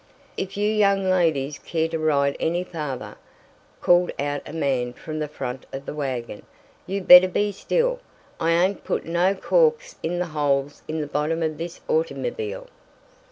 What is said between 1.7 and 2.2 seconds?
to